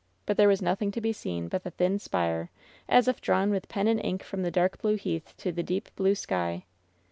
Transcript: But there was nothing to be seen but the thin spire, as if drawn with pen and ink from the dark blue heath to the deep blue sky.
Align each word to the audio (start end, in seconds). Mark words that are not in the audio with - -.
But 0.25 0.35
there 0.35 0.47
was 0.47 0.63
nothing 0.63 0.89
to 0.93 0.99
be 0.99 1.13
seen 1.13 1.47
but 1.47 1.63
the 1.63 1.69
thin 1.69 1.99
spire, 1.99 2.49
as 2.89 3.07
if 3.07 3.21
drawn 3.21 3.51
with 3.51 3.67
pen 3.67 3.87
and 3.87 4.03
ink 4.03 4.23
from 4.23 4.41
the 4.41 4.49
dark 4.49 4.81
blue 4.81 4.95
heath 4.95 5.35
to 5.37 5.51
the 5.51 5.61
deep 5.61 5.89
blue 5.95 6.15
sky. 6.15 6.65